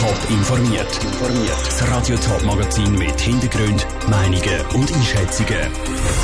[0.00, 0.88] Top informiert.
[1.46, 5.70] Das Radio Top Magazin mit Hintergrund, Meinungen und Einschätzungen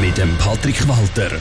[0.00, 1.36] mit dem Patrick Walter.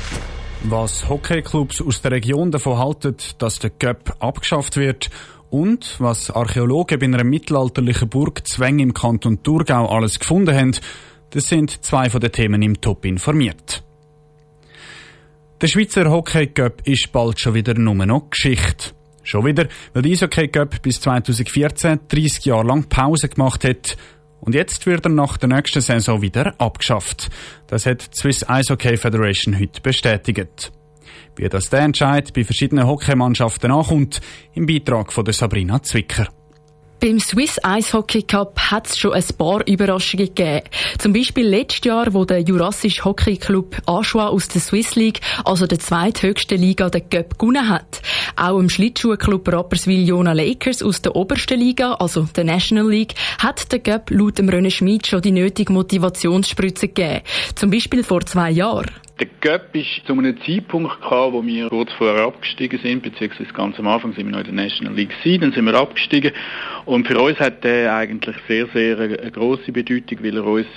[0.64, 5.10] Was Hockeyclubs aus der Region davon halten, dass der Cup abgeschafft wird
[5.52, 10.76] und was Archäologen bei einer mittelalterlichen Burg Zwäng im Kanton Thurgau alles gefunden haben,
[11.30, 13.84] das sind zwei von den Themen im Top informiert.
[15.62, 18.97] Der Schweizer Hockey Cup ist bald schon wieder nur noch Geschichte.
[19.28, 23.98] Schon wieder, weil der Eishockey Cup bis 2014 30 Jahre lang Pause gemacht hat.
[24.40, 27.30] Und jetzt wird er nach der nächsten Saison wieder abgeschafft.
[27.68, 30.72] Das hat die Swiss Ice Hockey Federation heute bestätigt.
[31.36, 34.22] Wie das der Entscheid bei verschiedenen Hockeymannschaften ankommt,
[34.54, 36.30] im Beitrag von der Sabrina Zwicker.
[37.00, 40.62] Beim Swiss Ice Hockey Cup hat es schon ein paar Überraschungen gegeben.
[40.98, 45.68] Zum Beispiel letztes Jahr, wo der Jurassisch Hockey Club Aschua aus der Swiss League, also
[45.68, 48.02] der zweithöchsten Liga, den Cup gewonnen hat.
[48.36, 53.72] Auch im Schlittschuhclub Rapperswil Jona Lakers aus der obersten Liga, also der National League, hat
[53.72, 57.22] der Cup laut dem René Schmid schon die nötige Motivationsspritze gegeben.
[57.54, 58.90] Zum Beispiel vor zwei Jahren.
[59.20, 63.80] Der Cup ist zu einem Zeitpunkt gekommen, wo wir kurz vorher abgestiegen sind, beziehungsweise ganz
[63.80, 66.34] am Anfang sind wir noch in der National League gewesen, dann sind wir abgestiegen.
[66.86, 70.68] Und für uns hat der eigentlich sehr, sehr eine, eine grosse Bedeutung, weil er uns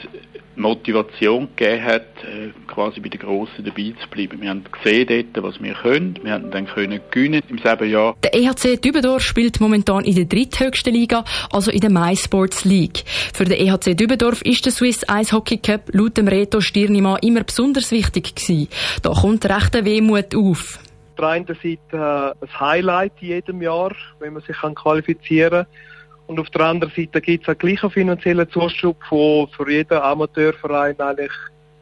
[0.56, 4.40] Motivation gegeben hat, äh, quasi bei den Grossen dabei zu bleiben.
[4.40, 6.18] Wir haben gesehen dort, was wir können.
[6.22, 8.16] Wir haben dann können gewinnen im selben Jahr.
[8.22, 13.04] Der EHC Dübendorf spielt momentan in der dritthöchsten Liga, also in der MySports League.
[13.06, 17.44] Für den EHC Dübendorf ist der Swiss Ice Hockey Cup laut dem Reto Stirnimann immer
[17.44, 18.68] besonders wichtig gewesen.
[19.02, 20.78] Da kommt recht der Wehmut auf.
[20.80, 25.99] Auf der einen Seite äh, ein Highlight in jedem Jahr, wenn man sich qualifizieren kann.
[26.30, 29.98] Und auf der anderen Seite gibt es auch gleich einen finanziellen Zuschub, der für jeden
[29.98, 31.32] Amateurverein eigentlich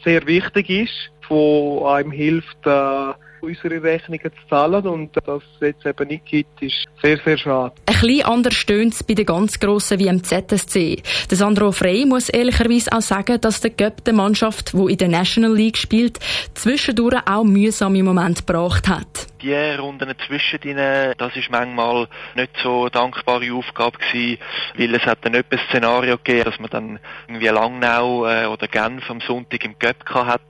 [0.03, 5.87] sehr wichtig ist, der einem hilft, äh, unsere Rechnungen zu zahlen und dass es jetzt
[5.87, 7.75] eben nicht gibt, ist sehr, sehr schade.
[7.87, 11.03] Ein bisschen anders stöhnt es bei den ganz Grossen wie im ZSC.
[11.31, 15.09] Der Sandro Frey muss ehrlicherweise auch sagen, dass der Göpp der Mannschaft, die in der
[15.09, 16.19] National League spielt,
[16.55, 19.29] zwischendurch auch mühsame Momente gebracht hat.
[19.43, 24.39] Die Runden zwischen ihnen, das ist manchmal nicht so eine dankbare Aufgabe gewesen,
[24.77, 26.99] weil es hat dann nicht ein Szenario gegeben, dass man dann
[27.29, 30.41] irgendwie Langnau äh, oder Genf am Sonntag im Göpp hat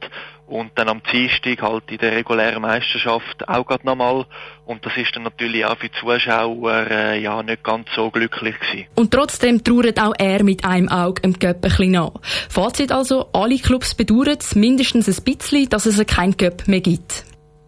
[0.49, 4.25] und dann am Dienstag halt in der regulären Meisterschaft auch gerade nochmal.
[4.65, 8.59] Und das ist dann natürlich auch für die Zuschauer äh, ja nicht ganz so glücklich
[8.59, 8.87] gewesen.
[8.95, 12.13] Und trotzdem trauert auch er mit einem Auge im Göpp ein bisschen nach.
[12.49, 17.25] Fazit also, alle Clubs bedauern es mindestens ein bisschen, dass es kein Göpp mehr gibt.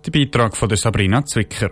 [0.07, 1.71] Der Beitrag von der Sabrina Zwicker.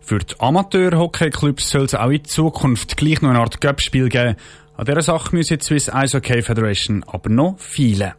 [0.00, 4.36] Für die Amateur-Hockey-Clubs soll es auch in Zukunft gleich noch eine Art Göpp-Spiel geben.
[4.76, 8.14] An dieser Sache müssen die Swiss Ice Hockey Federation aber noch viele.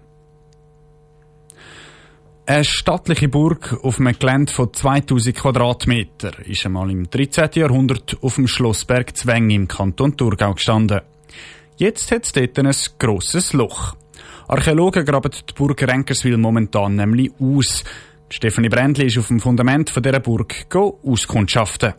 [2.49, 7.47] Eine stattliche Burg auf einem Gelände von 2000 Quadratmeter ist einmal im 13.
[7.53, 11.01] Jahrhundert auf dem Schlossberg Zwäng im Kanton Thurgau gestanden.
[11.77, 13.95] Jetzt hat es dort ein grosses Loch.
[14.47, 17.83] Archäologen graben die Burg Renkerswil momentan nämlich aus.
[18.29, 21.93] Stefanie Brändli ist auf dem Fundament von dieser Burg auskundschaften.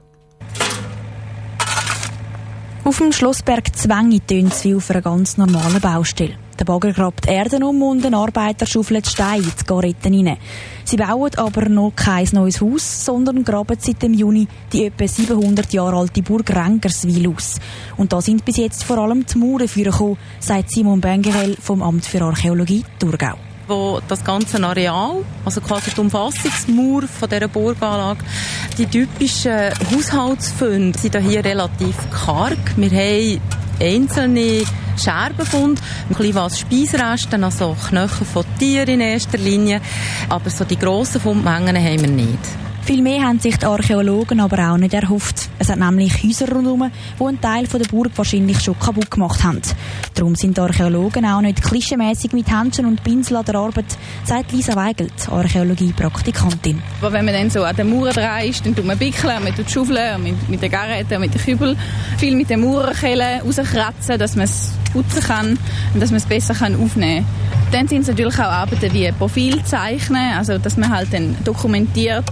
[2.82, 6.49] Auf dem Schlossberg Zwängi tönt es wie auf einer ganz normalen Baustelle.
[6.60, 10.36] Der Bagger grabt Erden um und ein Arbeiter schaufelt Steine in die Garetten rein.
[10.84, 15.72] Sie bauen aber noch kein neues Haus, sondern graben seit dem Juni die etwa 700
[15.72, 17.58] Jahre alte Burg Renkerswil aus.
[17.96, 22.04] Und da sind bis jetzt vor allem die Mauern vorgekommen, sagt Simon Bengerell vom Amt
[22.04, 28.24] für Archäologie Thurgau wo das ganze Areal, also quasi die Umfassungsmauer von dieser Burganlage,
[28.76, 32.58] die typischen Haushaltsfunde sind hier relativ karg.
[32.76, 33.40] Wir haben
[33.80, 34.64] einzelne
[35.02, 39.80] Scherbenfunde, ein bisschen was Speisresten, also Knochen von Tieren in erster Linie,
[40.28, 42.69] aber so die grossen Fundmengen haben wir nicht.
[42.90, 45.48] Viel mehr haben sich die Archäologen aber auch nicht erhofft.
[45.60, 46.90] Es hat nämlich Häuser rundherum,
[47.20, 49.62] die einen Teil der Burg wahrscheinlich schon kaputt gemacht haben.
[50.16, 53.84] Darum sind die Archäologen auch nicht klischeemäßig mit Händchen und Pinsel an der Arbeit,
[54.24, 56.82] sagt Lisa Weigelt, Archäologie-Praktikantin.
[57.00, 59.54] Aber wenn man dann so an den Mauern dran ist, dann tut man bickeln, man
[59.54, 61.76] tut schaufeln, mit, mit den Geräten, mit den Kübel,
[62.18, 65.58] viel mit den Mauerkellen rauskratzen, dass man es putzen kann
[65.94, 67.70] und dass man es besser kann aufnehmen kann.
[67.70, 72.26] Dann sind es natürlich auch Arbeiten wie Profil zeichnen, also dass man halt dann dokumentiert,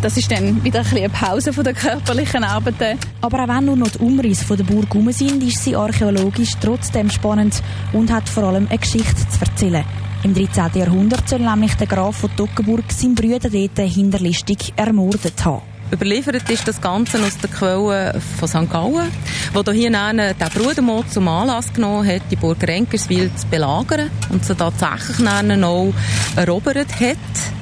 [0.00, 2.98] das ist dann wieder ein eine Pause von der körperlichen Arbeiten.
[3.20, 6.52] Aber auch wenn nur noch die Umrisse von der Burg rum sind, ist sie archäologisch
[6.60, 7.62] trotzdem spannend
[7.92, 9.84] und hat vor allem eine Geschichte zu erzählen.
[10.22, 10.70] Im 13.
[10.74, 15.62] Jahrhundert soll nämlich der Graf von Toggenburg seinen Brüder dort hinterlistig ermordet haben.
[15.92, 18.70] Überliefert ist das Ganze aus der Quelle von St.
[18.70, 19.10] Gallen,
[19.54, 24.54] wo hier den Brudermord zum Anlass genommen hat, die Burg Renkerswil zu belagern und sie
[24.54, 25.94] tatsächlich noch
[26.36, 27.57] erobert hat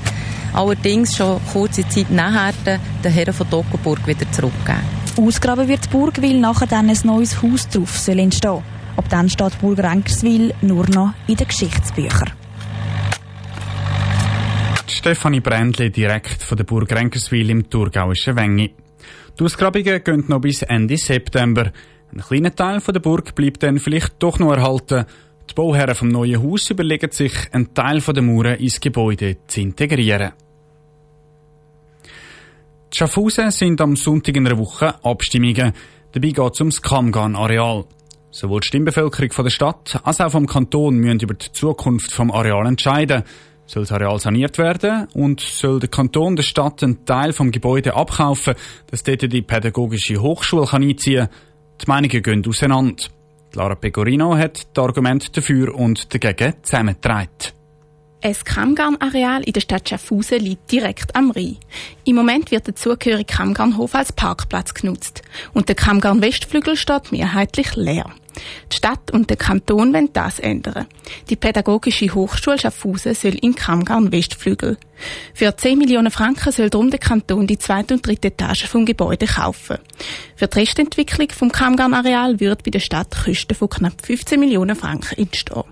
[0.56, 2.52] allerdings schon kurze Zeit nachher
[3.04, 4.80] den Herren von Toggenburg wieder zurückgeben.
[5.16, 8.62] Ausgraben wird die Burg, weil nachher dann ein neues Haus drauf soll entstehen.
[8.96, 12.32] Ab dann steht die Burg Renkerswil nur noch in den Geschichtsbüchern.
[14.88, 18.74] Stefanie Brändli direkt von der Burg Renkerswil im thurgauischen Wengi.
[19.38, 21.70] Die Ausgrabungen gehen noch bis Ende September.
[22.12, 25.04] Ein kleiner Teil von der Burg bleibt dann vielleicht doch noch erhalten.
[25.50, 30.32] Die Bauherren vom neuen Haus überlegen sich, einen Teil der Mauern ins Gebäude zu integrieren.
[32.96, 35.74] Schaffhausen sind am Sonntag in einer Woche Abstimmungen.
[36.12, 37.84] Dabei geht es ums Kamgan-Areal.
[38.30, 42.30] Sowohl die Stimmbevölkerung von der Stadt als auch vom Kanton müssen über die Zukunft vom
[42.30, 43.22] Areal entscheiden.
[43.66, 47.94] Soll das Areal saniert werden und soll der Kanton der Stadt einen Teil vom Gebäude
[47.94, 48.54] abkaufen,
[48.90, 51.36] dass dort die pädagogische Hochschule kann einziehen kann?
[51.82, 53.04] Die Meinungen gehen auseinander.
[53.52, 57.55] Lara Pecorino hat die Argumente dafür und dagegen zusammengetragen.
[58.22, 61.58] Ein Kammgarnareal in der Stadt Schaffhausen liegt direkt am Rhein.
[62.04, 65.22] Im Moment wird der zugehörige Kammgarnhof als Parkplatz genutzt
[65.52, 68.10] und der Kammgarn Westflügel steht mehrheitlich leer.
[68.72, 70.86] Die Stadt und der Kanton wollen das ändern.
[71.28, 74.78] Die Pädagogische Hochschule Schaffhausen soll in Kammgarn Westflügel.
[75.34, 79.26] Für 10 Millionen Franken soll darum der Kanton die zweite und dritte Etage vom Gebäude
[79.26, 79.78] kaufen.
[80.36, 85.18] Für die Restentwicklung vom Kammgarnareal wird bei der Stadt Kosten von knapp 15 Millionen Franken
[85.18, 85.64] entstehen.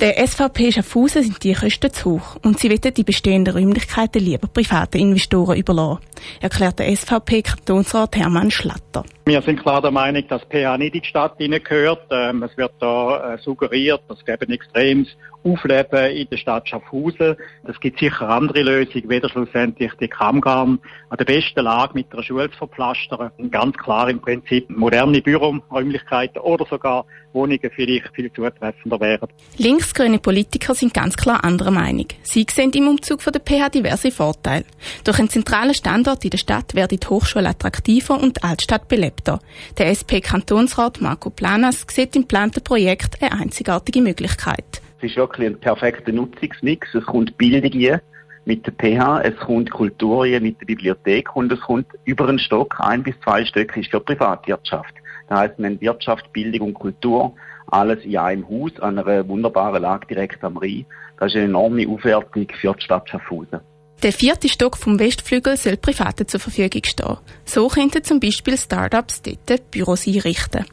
[0.00, 2.36] Der SVP Schaffhausen sind die Kosten zu hoch.
[2.42, 6.00] Und sie wollen die bestehenden Räumlichkeiten lieber privaten Investoren überlassen,
[6.40, 9.04] erklärt der SVP-Kantonsrat Hermann Schlatter.
[9.26, 12.06] Wir sind klar der Meinung, dass PH nicht in die Stadt gehört.
[12.10, 15.08] Ähm, es wird da äh, suggeriert, dass es ein extremes
[15.44, 17.36] Aufleben in der Stadt Schaffhausen.
[17.64, 20.78] Es gibt sicher andere Lösungen, weder schlussendlich die Kammgarn
[21.10, 23.30] an der besten Lage mit einer Schule zu verpflastern.
[23.50, 27.04] Ganz klar im Prinzip moderne Büroräumlichkeiten oder sogar
[27.34, 29.28] Wohnungen vielleicht viel zutreffender wären.
[29.58, 32.06] Linksgrüne Politiker sind ganz klar anderer Meinung.
[32.22, 34.64] Sie sehen im Umzug von der PH diverse Vorteile.
[35.04, 39.40] Durch einen zentralen Standort in der Stadt werde die Hochschule attraktiver und die Altstadt belebter.
[39.78, 44.82] Der SP-Kantonsrat Marco Planas sieht im geplanten Projekt eine einzigartige Möglichkeit.
[44.98, 46.94] Es ist wirklich ein perfekter Nutzungsmix.
[46.94, 48.00] Es kommt Bildung
[48.44, 52.76] mit der PH, es kommt Kultur mit der Bibliothek und es kommt über einen Stock,
[52.78, 54.94] ein bis zwei Stück ist für Privatwirtschaft.
[55.28, 57.34] Das wir haben Wirtschaft, Bildung und Kultur,
[57.68, 60.84] alles in einem Haus, an einer wunderbaren Lage direkt am Rhein.
[61.18, 63.60] Das ist eine enorme Aufwertung für die Stadt Schaffhausen.
[64.02, 67.16] Der vierte Stock vom Westflügel soll Privaten zur Verfügung stehen.
[67.44, 70.66] So könnten zum Beispiel Startups dort Büros einrichten.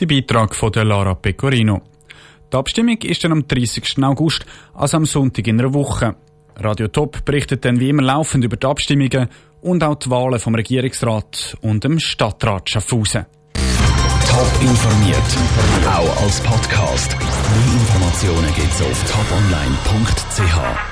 [0.00, 1.82] Die Beitrag von der Lara Pecorino.
[2.52, 4.02] Die Abstimmung ist dann am 30.
[4.02, 4.44] August,
[4.74, 6.16] also am Sonntag in einer Woche.
[6.56, 9.28] Radio Top berichtet dann wie immer laufend über die Abstimmungen
[9.62, 13.26] und auch die Wahlen vom Regierungsrat und dem Stadtrat Schaffhausen.
[13.54, 15.16] Top informiert,
[15.86, 17.16] auch als Podcast.
[17.18, 20.91] Mehr Informationen gibt's auf toponline.ch.